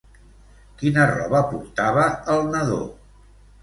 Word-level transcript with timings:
Quina 0.79 1.05
roba 1.13 1.43
portava 1.53 2.09
el 2.37 2.53
nadó? 2.53 2.85